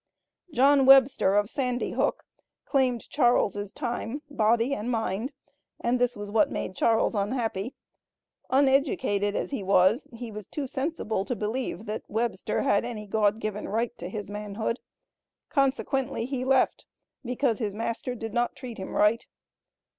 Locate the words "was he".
9.61-10.31